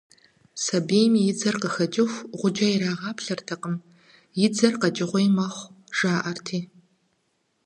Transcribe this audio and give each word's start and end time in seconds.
Сабийм 0.63 1.13
и 1.29 1.33
дзэр 1.37 1.55
къэкӀыху 1.61 2.27
гъуджэ 2.39 2.67
ирагъаплъэртэкъым, 2.75 3.75
и 4.45 4.47
дзэр 4.53 4.73
къэкӀыгъуей 4.81 5.27
мэхъу, 5.37 5.73
жаӀэрти. 5.97 6.59